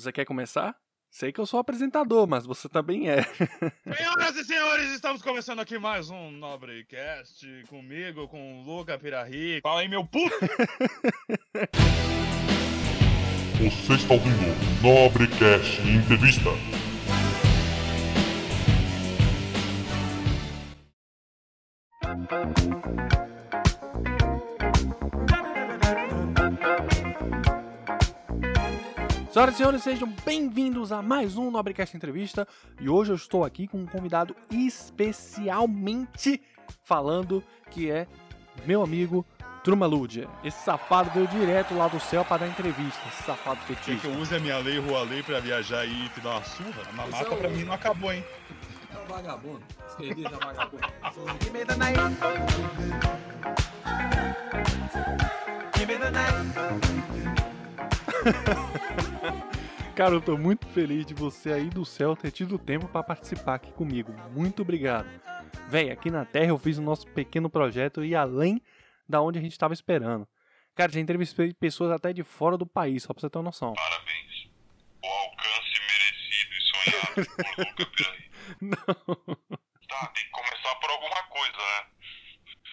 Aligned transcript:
Você 0.00 0.10
quer 0.10 0.24
começar? 0.24 0.74
Sei 1.10 1.30
que 1.30 1.38
eu 1.38 1.44
sou 1.44 1.60
apresentador, 1.60 2.26
mas 2.26 2.46
você 2.46 2.70
também 2.70 3.10
é. 3.10 3.22
Senhoras 3.94 4.34
e 4.36 4.44
senhores, 4.44 4.94
estamos 4.94 5.20
começando 5.20 5.60
aqui 5.60 5.78
mais 5.78 6.08
um 6.08 6.30
Nobrecast 6.30 7.46
comigo, 7.68 8.26
com 8.26 8.60
o 8.60 8.62
Luca 8.62 8.98
Pirarri. 8.98 9.60
Fala 9.60 9.82
aí, 9.82 9.88
meu 9.88 10.02
puto! 10.02 10.34
Você 13.60 13.92
está 13.92 14.14
ouvindo 14.14 14.80
Nobrecast 14.80 15.82
Entrevista. 15.82 16.48
Senhoras 29.40 29.54
e 29.54 29.56
senhores, 29.56 29.82
sejam 29.82 30.14
bem-vindos 30.22 30.92
a 30.92 31.00
mais 31.00 31.38
um 31.38 31.50
Nobrecast 31.50 31.96
Entrevista. 31.96 32.46
E 32.78 32.90
hoje 32.90 33.10
eu 33.12 33.16
estou 33.16 33.42
aqui 33.42 33.66
com 33.66 33.78
um 33.78 33.86
convidado 33.86 34.36
especialmente 34.50 36.42
falando 36.84 37.42
que 37.70 37.90
é 37.90 38.06
meu 38.66 38.82
amigo 38.82 39.24
Truma 39.64 39.86
Ludia. 39.86 40.28
Esse 40.44 40.62
safado 40.62 41.08
veio 41.12 41.26
direto 41.26 41.74
lá 41.74 41.88
do 41.88 41.98
céu 41.98 42.22
para 42.22 42.44
dar 42.44 42.48
entrevista. 42.48 43.00
Esse 43.08 43.22
safado 43.22 43.60
Quer 43.66 43.76
que 43.76 43.84
petista. 43.86 44.08
eu 44.08 44.18
use 44.18 44.34
a 44.34 44.38
minha 44.38 44.58
lei, 44.58 44.78
rua 44.78 45.04
lei, 45.04 45.22
pra 45.22 45.40
viajar 45.40 45.80
aí 45.80 46.04
e 46.04 46.08
te 46.10 46.20
dar 46.20 46.32
uma 46.32 46.44
surra? 46.44 46.82
A 46.86 46.92
mamata 46.92 47.24
Esse 47.24 47.32
é 47.32 47.36
pra 47.38 47.48
mim 47.48 47.64
não 47.64 47.72
acabou, 47.72 48.12
hein? 48.12 48.22
É 48.92 48.98
um 48.98 49.06
vagabundo. 49.06 49.62
Escrevi 49.88 50.22
já 50.22 50.36
vagabundo. 50.36 50.86
Cara, 59.94 60.14
eu 60.14 60.20
tô 60.20 60.36
muito 60.36 60.66
feliz 60.68 61.04
de 61.04 61.14
você 61.14 61.52
aí 61.52 61.68
do 61.68 61.84
céu 61.84 62.16
ter 62.16 62.30
tido 62.30 62.58
tempo 62.58 62.88
para 62.88 63.02
participar 63.02 63.54
aqui 63.56 63.72
comigo. 63.72 64.12
Muito 64.30 64.62
obrigado. 64.62 65.08
Véi, 65.68 65.90
aqui 65.90 66.10
na 66.10 66.24
Terra 66.24 66.48
eu 66.48 66.58
fiz 66.58 66.78
o 66.78 66.82
nosso 66.82 67.06
pequeno 67.08 67.50
projeto 67.50 68.04
e 68.04 68.14
além 68.14 68.62
da 69.08 69.20
onde 69.20 69.38
a 69.38 69.42
gente 69.42 69.58
tava 69.58 69.74
esperando. 69.74 70.26
Cara, 70.74 70.92
já 70.92 71.00
entrevistei 71.00 71.52
pessoas 71.52 71.90
até 71.90 72.12
de 72.12 72.22
fora 72.22 72.56
do 72.56 72.66
país, 72.66 73.02
só 73.02 73.12
pra 73.12 73.20
você 73.20 73.28
ter 73.28 73.38
uma 73.38 73.44
noção. 73.44 73.74
Parabéns. 73.74 74.48
O 75.02 75.06
alcance 75.06 75.80
merecido 75.88 76.54
e 76.54 76.62
sonhado 76.62 77.26
por 77.36 77.58
Luca 77.66 77.86
Piraí. 77.86 78.30
Não. 78.60 78.76
Tá, 79.88 80.06
tem 80.14 80.24
que 80.24 80.30
começar 80.30 80.74
por 80.76 80.90
alguma 80.90 81.22
coisa, 81.24 81.58
né? 81.58 81.86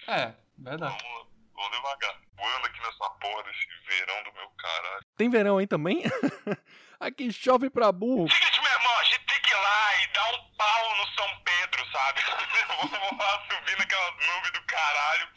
É, 0.08 0.34
verdade. 0.56 0.96
Vamos, 1.02 1.17
vamos 1.58 1.76
devagar. 1.76 2.14
Voando 2.36 2.66
aqui 2.66 2.80
nessa 2.80 3.10
porra 3.10 3.42
desse 3.42 3.66
verão 3.86 4.22
do 4.22 4.32
meu 4.32 4.48
caralho. 4.50 5.04
Tem 5.16 5.28
verão 5.28 5.58
aí 5.58 5.66
também? 5.66 6.02
aqui 7.00 7.32
chove 7.32 7.68
pra 7.68 7.92
burro. 7.92 8.30
Seguinte, 8.30 8.60
meu 8.60 8.72
irmão, 8.72 8.98
a 8.98 9.04
gente 9.04 9.26
tem 9.26 9.42
que 9.42 9.50
ir 9.50 9.56
lá 9.56 9.96
e 9.96 10.06
dar 10.08 10.34
um 10.34 10.56
pau 10.56 10.96
no 10.96 11.06
São 11.14 11.42
Pedro, 11.42 11.92
sabe? 11.92 12.20
Vamos 12.90 13.18
lá 13.18 13.46
subir 13.50 13.76
naquela 13.76 14.10
nuvem 14.12 14.52
do 14.52 14.62
caralho 14.62 15.28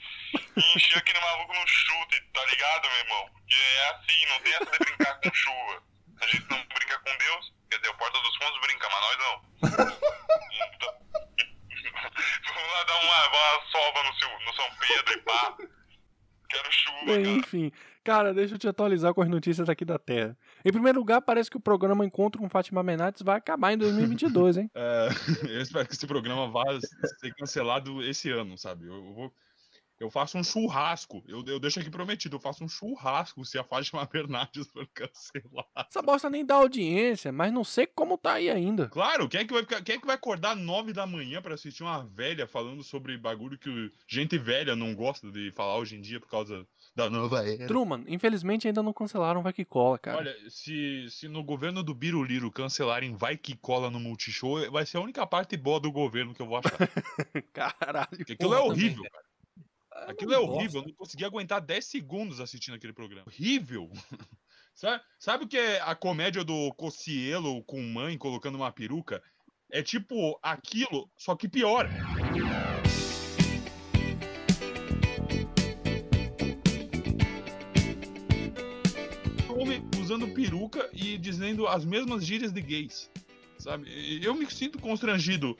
e 0.57 0.75
encher 0.75 0.97
aquele 0.99 1.19
maluco 1.19 1.53
no 1.53 1.67
chute, 1.67 2.21
tá 2.33 2.45
ligado, 2.45 2.87
meu 2.87 2.97
irmão? 2.99 3.29
Porque 3.33 3.55
é 3.55 3.89
assim, 3.89 4.25
não 4.27 4.39
tem 4.41 4.53
essa 4.53 4.71
de 4.71 4.77
brincar 4.77 5.19
com 5.21 5.33
chuva. 5.33 5.83
A 6.21 6.27
gente 6.27 6.49
não 6.51 6.63
brinca 6.65 6.99
com 6.99 7.17
Deus, 7.17 7.53
quer 7.69 7.77
dizer, 7.77 7.89
o 7.89 7.97
Porta 7.97 8.21
dos 8.21 8.37
Fundos 8.37 8.61
brinca, 8.61 8.87
mas 8.89 9.01
nós 9.01 9.17
não. 9.17 9.51
Então, 10.75 11.01
Vamos 12.53 12.71
lá 12.73 12.83
dar 12.83 12.99
uma, 12.99 13.27
uma 13.27 13.61
sova 13.71 14.03
no, 14.03 14.13
seu, 14.19 14.39
no 14.41 14.53
São 14.53 14.75
Pedro 14.75 15.13
e 15.13 15.21
pá. 15.21 15.55
Quero 16.51 16.71
chuva, 16.71 17.05
Bem, 17.05 17.23
cara. 17.23 17.37
enfim. 17.37 17.71
Cara, 18.03 18.33
deixa 18.33 18.55
eu 18.55 18.59
te 18.59 18.67
atualizar 18.67 19.13
com 19.13 19.21
as 19.21 19.29
notícias 19.29 19.69
aqui 19.69 19.85
da 19.85 19.97
Terra. 19.97 20.37
Em 20.65 20.71
primeiro 20.71 20.99
lugar, 20.99 21.21
parece 21.21 21.49
que 21.49 21.57
o 21.57 21.61
programa 21.61 22.05
Encontro 22.05 22.41
com 22.41 22.49
Fátima 22.49 22.83
Bernardes 22.83 23.21
vai 23.21 23.37
acabar 23.37 23.73
em 23.73 23.77
2022, 23.77 24.57
hein? 24.57 24.71
É, 24.75 25.09
eu 25.47 25.61
espero 25.61 25.87
que 25.87 25.93
esse 25.93 26.07
programa 26.07 26.49
vá 26.49 26.63
ser 27.19 27.33
cancelado 27.35 28.03
esse 28.03 28.29
ano, 28.29 28.57
sabe? 28.57 28.87
Eu, 28.87 28.95
eu 28.95 29.13
vou. 29.13 29.33
Eu 30.01 30.09
faço 30.09 30.35
um 30.35 30.43
churrasco. 30.43 31.23
Eu, 31.27 31.45
eu 31.45 31.59
deixo 31.59 31.79
aqui 31.79 31.91
prometido, 31.91 32.35
eu 32.35 32.39
faço 32.39 32.63
um 32.63 32.67
churrasco 32.67 33.45
se 33.45 33.59
a 33.59 33.63
Fátima 33.63 34.03
Bernardes 34.11 34.67
for 34.67 34.87
cancelar. 34.87 35.67
Essa 35.75 36.01
bosta 36.01 36.27
nem 36.27 36.43
dá 36.43 36.55
audiência, 36.55 37.31
mas 37.31 37.53
não 37.53 37.63
sei 37.63 37.85
como 37.85 38.17
tá 38.17 38.33
aí 38.33 38.49
ainda. 38.49 38.89
Claro, 38.89 39.29
quem 39.29 39.41
é 39.41 39.45
que 39.45 39.53
vai, 39.53 39.63
quem 39.83 39.95
é 39.95 39.99
que 39.99 40.07
vai 40.07 40.15
acordar 40.15 40.55
nove 40.55 40.91
da 40.91 41.05
manhã 41.05 41.39
pra 41.39 41.53
assistir 41.53 41.83
uma 41.83 42.03
velha 42.03 42.47
falando 42.47 42.83
sobre 42.83 43.15
bagulho 43.15 43.59
que 43.59 43.91
gente 44.07 44.39
velha 44.39 44.75
não 44.75 44.95
gosta 44.95 45.31
de 45.31 45.51
falar 45.51 45.77
hoje 45.77 45.95
em 45.95 46.01
dia 46.01 46.19
por 46.19 46.29
causa 46.29 46.65
da 46.95 47.07
nova 47.07 47.47
era? 47.47 47.67
Truman, 47.67 48.03
infelizmente 48.07 48.67
ainda 48.67 48.81
não 48.81 48.93
cancelaram 48.93 49.43
Vai 49.43 49.53
Que 49.53 49.63
Cola, 49.63 49.99
cara. 49.99 50.17
Olha, 50.17 50.35
se, 50.49 51.05
se 51.11 51.27
no 51.27 51.43
governo 51.43 51.83
do 51.83 51.93
Biruliro 51.93 52.49
cancelarem 52.49 53.13
Vai 53.15 53.37
Que 53.37 53.55
Cola 53.55 53.91
no 53.91 53.99
Multishow, 53.99 54.71
vai 54.71 54.83
ser 54.83 54.97
a 54.97 55.01
única 55.01 55.27
parte 55.27 55.55
boa 55.55 55.79
do 55.79 55.91
governo 55.91 56.33
que 56.33 56.41
eu 56.41 56.47
vou 56.47 56.57
achar. 56.57 56.71
Caralho. 57.53 58.17
Porque 58.17 58.33
aquilo 58.33 58.55
é 58.55 58.57
também, 58.57 58.71
horrível, 58.71 59.03
velho. 59.03 59.11
cara. 59.11 59.30
Aquilo 60.07 60.33
é 60.33 60.37
gosto. 60.37 60.51
horrível. 60.51 60.81
Eu 60.81 60.87
não 60.87 60.93
consegui 60.93 61.25
aguentar 61.25 61.61
10 61.61 61.85
segundos 61.85 62.39
assistindo 62.39 62.75
aquele 62.75 62.93
programa. 62.93 63.25
Horrível. 63.27 63.89
sabe, 64.73 65.03
sabe 65.19 65.45
o 65.45 65.47
que 65.47 65.57
é 65.57 65.81
a 65.81 65.95
comédia 65.95 66.43
do 66.43 66.73
Cocielo 66.73 67.63
com 67.63 67.81
mãe 67.81 68.17
colocando 68.17 68.55
uma 68.55 68.71
peruca? 68.71 69.21
É 69.69 69.81
tipo 69.81 70.37
aquilo, 70.41 71.09
só 71.17 71.35
que 71.35 71.47
pior. 71.47 71.89
Homem 79.49 79.81
usando 79.99 80.27
peruca 80.33 80.89
e 80.91 81.17
dizendo 81.17 81.67
as 81.67 81.85
mesmas 81.85 82.25
gírias 82.25 82.51
de 82.51 82.61
gays. 82.61 83.09
Sabe? 83.57 83.87
Eu 84.23 84.33
me 84.33 84.49
sinto 84.49 84.79
constrangido 84.79 85.55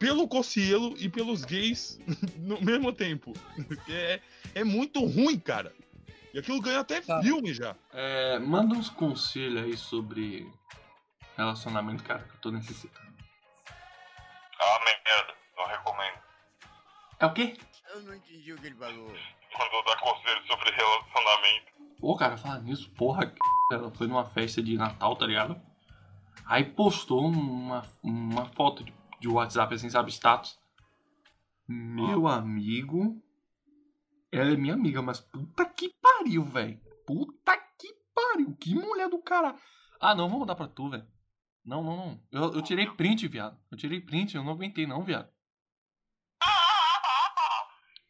pelo 0.00 0.26
Cocielo 0.26 0.94
e 0.98 1.08
pelos 1.08 1.44
gays 1.44 2.00
no 2.38 2.60
mesmo 2.60 2.92
tempo. 2.92 3.32
É, 3.88 4.20
é 4.54 4.64
muito 4.64 5.04
ruim, 5.04 5.38
cara. 5.38 5.72
E 6.32 6.38
aquilo 6.38 6.60
ganha 6.60 6.80
até 6.80 7.00
Tá. 7.00 7.20
filme 7.22 7.52
já. 7.52 7.76
É, 7.92 8.38
manda 8.38 8.74
uns 8.74 8.88
conselhos 8.88 9.62
aí 9.62 9.76
sobre 9.76 10.50
relacionamento, 11.36 12.02
cara, 12.02 12.22
que 12.24 12.34
eu 12.34 12.40
tô 12.40 12.50
necessitando. 12.50 13.10
Ah, 14.58 14.80
merda. 14.84 15.34
Não 15.56 15.66
recomendo. 15.66 16.18
É 17.18 17.26
o 17.26 17.32
quê? 17.32 17.56
Eu 17.92 18.02
não 18.02 18.14
entendi 18.14 18.52
o 18.52 18.58
que 18.58 18.66
ele 18.68 18.76
falou. 18.76 19.12
Quando 19.56 19.84
dá 19.84 19.96
conselho 19.98 20.46
sobre 20.46 20.70
relacionamento. 20.70 21.72
Pô, 22.00 22.16
cara, 22.16 22.36
falar 22.36 22.60
nisso, 22.60 22.88
porra, 22.90 23.34
ela 23.72 23.90
foi 23.90 24.06
numa 24.06 24.24
festa 24.24 24.62
de 24.62 24.76
Natal, 24.76 25.16
tá 25.16 25.26
ligado? 25.26 25.60
Aí 26.46 26.64
postou 26.64 27.26
uma, 27.26 27.82
uma 28.02 28.46
foto 28.46 28.84
de, 28.84 28.92
de 29.20 29.28
WhatsApp, 29.28 29.74
assim, 29.74 29.90
sabe, 29.90 30.10
status. 30.10 30.58
Meu 31.68 32.26
amigo. 32.26 33.22
Ela 34.32 34.52
é 34.52 34.56
minha 34.56 34.74
amiga, 34.74 35.02
mas 35.02 35.20
puta 35.20 35.64
que 35.66 35.88
pariu, 36.00 36.44
velho. 36.44 36.80
Puta 37.06 37.56
que 37.78 37.92
pariu. 38.14 38.56
Que 38.56 38.74
mulher 38.74 39.08
do 39.08 39.20
cara. 39.20 39.54
Ah, 40.00 40.14
não, 40.14 40.28
vou 40.28 40.40
mandar 40.40 40.54
pra 40.54 40.66
tu, 40.66 40.88
velho. 40.88 41.06
Não, 41.64 41.82
não, 41.82 41.96
não. 41.96 42.22
Eu, 42.32 42.54
eu 42.54 42.62
tirei 42.62 42.86
print, 42.86 43.28
viado. 43.28 43.58
Eu 43.70 43.76
tirei 43.76 44.00
print, 44.00 44.34
eu 44.34 44.42
não 44.42 44.52
aguentei, 44.52 44.86
não, 44.86 45.04
viado. 45.04 45.28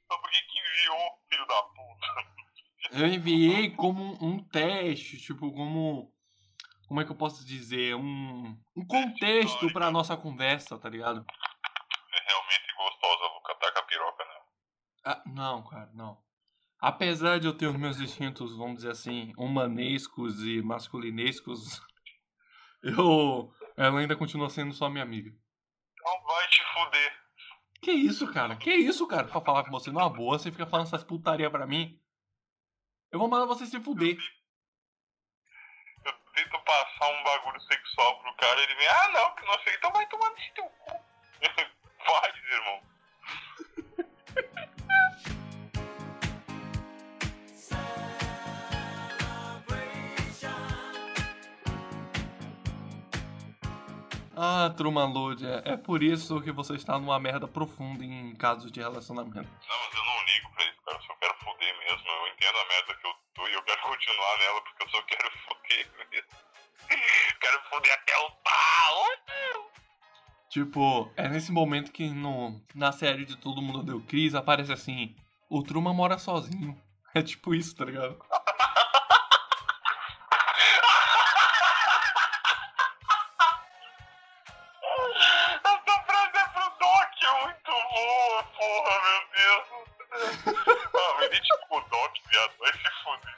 Por 0.08 0.30
que 0.30 0.42
que 0.42 0.58
enviou, 0.58 1.10
filho 1.28 1.46
da 1.46 1.62
puta? 1.62 2.30
Eu 2.92 3.06
enviei 3.06 3.70
como 3.70 4.24
um 4.24 4.42
teste, 4.44 5.18
tipo, 5.18 5.52
como. 5.52 6.12
Como 6.90 7.00
é 7.00 7.04
que 7.04 7.12
eu 7.12 7.16
posso 7.16 7.46
dizer? 7.46 7.94
Um, 7.94 8.58
um 8.76 8.84
contexto 8.84 9.72
pra 9.72 9.92
nossa 9.92 10.16
conversa, 10.16 10.76
tá 10.76 10.88
ligado? 10.88 11.24
É 12.12 12.32
realmente 12.32 12.74
gostosa, 12.76 13.32
Luca. 13.32 13.54
Taca 13.54 13.78
a 13.78 13.82
piroca, 13.84 14.24
né? 14.24 14.30
Ah, 15.04 15.22
não, 15.24 15.62
cara, 15.62 15.88
não. 15.94 16.20
Apesar 16.80 17.38
de 17.38 17.46
eu 17.46 17.56
ter 17.56 17.68
os 17.68 17.76
meus 17.76 18.00
instintos, 18.00 18.56
vamos 18.56 18.78
dizer 18.78 18.90
assim, 18.90 19.32
humanescos 19.38 20.42
e 20.42 20.60
masculinescos, 20.62 21.80
eu. 22.82 23.54
Ela 23.76 24.00
ainda 24.00 24.16
continua 24.16 24.50
sendo 24.50 24.74
só 24.74 24.90
minha 24.90 25.04
amiga. 25.04 25.30
Não 26.04 26.22
vai 26.24 26.48
te 26.48 26.64
fuder. 26.74 27.20
Que 27.82 27.92
isso, 27.92 28.32
cara? 28.32 28.56
Que 28.56 28.74
isso, 28.74 29.06
cara? 29.06 29.28
Pra 29.28 29.40
falar 29.40 29.62
com 29.62 29.70
você 29.70 29.92
numa 29.92 30.10
boa, 30.10 30.40
você 30.40 30.50
fica 30.50 30.66
falando 30.66 30.88
essas 30.88 31.04
putaria 31.04 31.48
pra 31.52 31.68
mim? 31.68 32.00
Eu 33.12 33.20
vou 33.20 33.28
mandar 33.28 33.46
você 33.46 33.64
se 33.64 33.78
fuder. 33.78 34.18
Passar 36.48 37.08
um 37.08 37.24
bagulho 37.24 37.60
sexual 37.62 38.20
pro 38.20 38.34
cara 38.34 38.60
ele 38.62 38.74
vem, 38.76 38.86
ah 38.86 39.08
não, 39.08 39.34
que 39.34 39.44
não 39.44 39.58
sei, 39.64 39.74
então 39.74 39.90
vai 39.90 40.06
Ah, 54.60 54.68
Truman 54.68 55.06
Lode, 55.10 55.46
é, 55.46 55.62
é 55.72 55.76
por 55.78 56.02
isso 56.02 56.38
que 56.42 56.52
você 56.52 56.74
está 56.74 56.98
numa 56.98 57.18
merda 57.18 57.48
profunda 57.48 58.04
em 58.04 58.34
casos 58.34 58.70
de 58.70 58.78
relacionamento. 58.78 59.36
Não, 59.38 59.78
mas 59.78 59.94
eu 59.94 60.04
não 60.04 60.24
ligo 60.26 60.50
pra 60.52 60.64
isso, 60.64 60.82
cara. 60.84 60.98
Eu 60.98 61.02
só 61.02 61.14
quero 61.14 61.34
foder 61.38 61.78
mesmo. 61.78 62.08
Eu 62.08 62.28
entendo 62.28 62.58
a 62.58 62.68
merda 62.68 62.94
que 62.94 63.06
eu 63.06 63.14
tô 63.34 63.48
e 63.48 63.54
eu 63.54 63.62
quero 63.62 63.80
continuar 63.80 64.38
nela 64.38 64.60
porque 64.60 64.82
eu 64.82 64.88
só 64.90 65.02
quero 65.02 65.30
foder 65.48 65.90
mesmo. 66.10 66.28
fuder 67.70 67.94
até 67.94 68.18
o 68.18 68.30
pau. 68.30 69.70
Tipo, 70.50 71.10
é 71.16 71.26
nesse 71.26 71.52
momento 71.52 71.90
que 71.90 72.10
no, 72.10 72.60
na 72.74 72.92
série 72.92 73.24
de 73.24 73.36
Todo 73.38 73.62
Mundo 73.62 73.82
Deu 73.82 74.02
Cris 74.02 74.34
aparece 74.34 74.72
assim: 74.72 75.16
o 75.48 75.62
Truman 75.62 75.94
mora 75.94 76.18
sozinho. 76.18 76.78
É 77.12 77.22
tipo 77.22 77.52
isso, 77.52 77.74
tá 77.74 77.84
ligado? 77.84 78.16
Boa, 87.90 88.42
porra, 88.44 89.00
meu 89.02 89.20
Deus. 89.34 89.66
Ah, 90.12 91.18
me 91.20 91.40
com 91.68 91.76
o 91.76 91.80
Doc, 91.82 92.16
viado, 92.30 92.52
vai 92.58 92.72
se 92.72 92.90
fuder. 93.02 93.36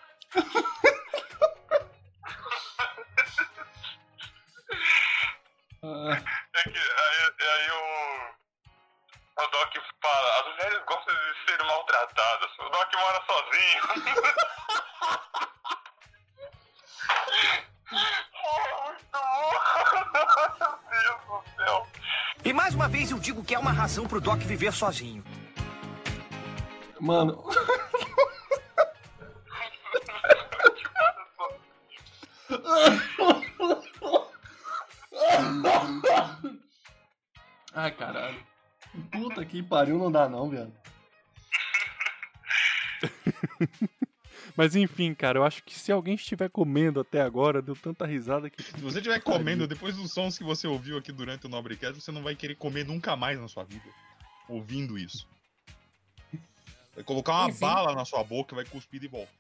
É 6.55 6.63
que 6.63 6.79
aí, 6.79 7.19
aí 7.41 7.71
o, 7.71 9.43
o 9.43 9.47
Doc 9.49 9.75
fala, 10.01 10.41
as 10.41 10.47
mulheres 10.47 10.85
gostam 10.87 11.15
de 11.15 11.35
ser 11.45 11.63
maltratadas. 11.65 12.51
O 12.59 12.69
Doc 12.69 12.95
mora 12.95 13.23
sozinho. 13.27 13.83
uma 22.83 22.89
vez 22.89 23.13
eu 23.13 23.19
digo 23.21 23.45
que 23.45 23.55
é 23.55 23.59
uma 23.61 23.71
razão 23.71 24.09
pro 24.09 24.21
Doc 24.21 24.41
viver 24.41 24.73
sozinho. 24.73 25.23
mano. 26.99 27.45
Ai, 37.73 37.93
caralho. 37.93 38.45
Puta 39.13 39.45
que 39.45 39.63
pariu, 39.63 39.97
não 39.97 40.11
dá 40.11 40.29
não, 40.29 40.51
viado. 40.51 40.73
Mas 44.57 44.77
enfim, 44.77 45.15
cara, 45.15 45.39
eu 45.39 45.45
acho 45.45 45.63
que 45.63 45.79
se 45.79 45.91
alguém 45.91 46.15
estiver 46.15 46.49
comendo 46.51 47.01
até 47.01 47.21
agora, 47.23 47.63
deu 47.63 47.75
tanta 47.75 48.07
risada 48.07 48.51
que. 48.51 48.63
Se 48.63 48.81
você 48.81 48.99
estiver 48.99 49.21
comendo 49.21 49.67
depois 49.67 49.97
dos 49.97 50.13
sons 50.13 50.37
que 50.37 50.45
você 50.45 50.67
ouviu 50.67 50.99
aqui 50.99 51.11
durante 51.11 51.47
o 51.47 51.49
Nobrecast, 51.49 52.01
você 52.01 52.13
não 52.13 52.23
vai 52.23 52.35
querer 52.35 52.57
comer 52.57 52.85
nunca 52.85 53.17
mais 53.17 53.41
na 53.41 53.49
sua 53.49 53.65
vida. 53.65 53.89
Ouvindo 54.49 54.99
isso. 54.99 55.27
Vai 56.95 57.05
colocar 57.05 57.33
uma 57.33 57.49
Enfim. 57.51 57.61
bala 57.61 57.95
na 57.95 58.05
sua 58.05 58.23
boca 58.23 58.55
e 58.55 58.57
vai 58.57 58.65
cuspir 58.67 59.01
de 59.01 59.09
volta. 59.09 59.33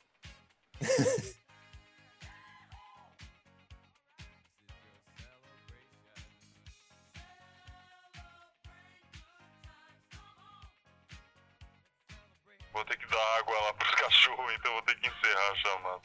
Vou 12.72 12.84
ter 12.86 12.96
que 12.96 13.06
dar 13.06 13.38
água 13.38 13.54
lá 13.60 13.74
pros 13.74 13.81
cachorros, 14.12 14.52
então 14.54 14.72
vou 14.72 14.82
ter 14.82 14.94
que 14.96 15.08
encerrar 15.08 15.50
a 15.50 15.54
chamada. 15.56 16.00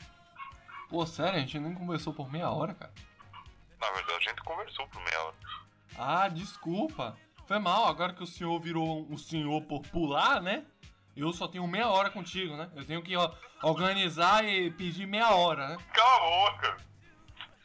Pô, 0.90 1.06
sério, 1.06 1.36
a 1.36 1.40
gente 1.40 1.60
nem 1.60 1.74
conversou 1.74 2.14
por 2.14 2.32
meia 2.32 2.50
hora, 2.50 2.74
cara. 2.74 2.94
Na 3.80 3.92
verdade, 3.92 4.26
a 4.26 4.30
gente 4.30 4.42
conversou 4.44 4.88
por 4.88 5.02
meia 5.04 5.22
hora. 5.24 5.36
Ah, 5.98 6.28
desculpa. 6.30 7.18
Foi 7.46 7.60
mal, 7.60 7.88
agora 7.88 8.14
que 8.14 8.24
o 8.24 8.28
senhor 8.28 8.60
virou 8.60 9.06
um 9.10 9.18
senhor 9.18 9.62
por 9.64 9.82
pular, 9.84 10.42
né? 10.42 10.66
Eu 11.16 11.32
só 11.34 11.48
tenho 11.48 11.68
meia 11.68 11.88
hora 11.90 12.10
contigo, 12.10 12.56
né? 12.56 12.70
Eu 12.76 12.86
tenho 12.86 13.02
que 13.02 13.16
ó, 13.16 13.32
organizar 13.64 14.44
e 14.46 14.70
pedir 14.72 15.06
meia 15.06 15.32
hora, 15.32 15.70
né? 15.70 15.78
Cala 15.94 16.16
a 16.16 16.52
boca. 16.52 16.78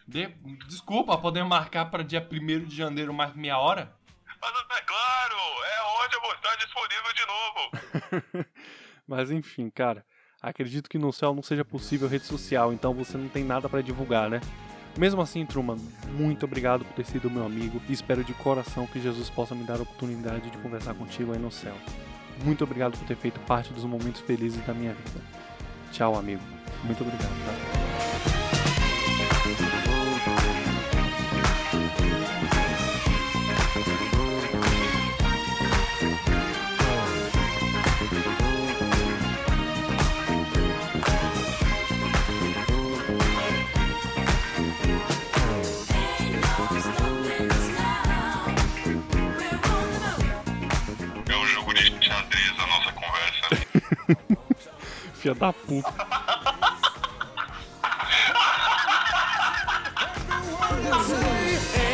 De- 0.06 0.28
Desculpa, 0.66 1.18
podemos 1.18 1.48
marcar 1.48 1.86
para 1.90 2.02
dia 2.04 2.26
1 2.30 2.64
de 2.64 2.76
janeiro 2.76 3.12
mais 3.12 3.34
meia 3.34 3.58
hora? 3.58 3.94
Mas 4.40 4.50
é 4.78 4.82
claro, 4.82 5.36
é 5.36 6.04
onde 6.04 6.14
eu 6.16 6.20
vou 6.20 6.34
estar 6.34 6.56
disponível 6.56 7.12
de 7.14 7.26
novo. 7.26 8.46
Mas 9.06 9.30
enfim, 9.30 9.68
cara, 9.70 10.04
acredito 10.42 10.90
que 10.90 10.98
no 10.98 11.12
céu 11.12 11.34
não 11.34 11.42
seja 11.42 11.64
possível 11.64 12.08
rede 12.08 12.24
social, 12.24 12.72
então 12.72 12.92
você 12.92 13.16
não 13.16 13.28
tem 13.28 13.44
nada 13.44 13.68
pra 13.68 13.80
divulgar, 13.80 14.28
né? 14.28 14.40
Mesmo 14.98 15.22
assim, 15.22 15.46
Truman, 15.46 15.78
muito 16.10 16.44
obrigado 16.44 16.84
por 16.84 16.92
ter 16.92 17.06
sido 17.06 17.30
meu 17.30 17.46
amigo 17.46 17.80
e 17.88 17.92
espero 17.92 18.22
de 18.22 18.34
coração 18.34 18.86
que 18.86 19.00
Jesus 19.00 19.30
possa 19.30 19.54
me 19.54 19.64
dar 19.64 19.78
a 19.78 19.82
oportunidade 19.82 20.50
de 20.50 20.58
conversar 20.58 20.94
contigo 20.94 21.32
aí 21.32 21.38
no 21.38 21.50
céu. 21.50 21.74
Muito 22.44 22.64
obrigado 22.64 22.98
por 22.98 23.06
ter 23.06 23.16
feito 23.16 23.40
parte 23.40 23.72
dos 23.72 23.84
momentos 23.84 24.20
felizes 24.20 24.64
da 24.66 24.74
minha 24.74 24.92
vida. 24.92 25.20
Tchau, 25.92 26.14
amigo. 26.18 26.42
Muito 26.84 27.02
obrigado, 27.02 27.30
tá? 27.46 27.81
Filha 55.22 55.36
da 55.36 55.52
puta. 55.52 55.94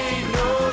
Ain't 0.00 0.32
no 0.32 0.68